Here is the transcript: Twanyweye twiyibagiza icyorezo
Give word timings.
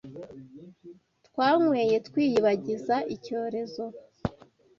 Twanyweye 1.27 1.95
twiyibagiza 2.07 2.95
icyorezo 3.15 3.83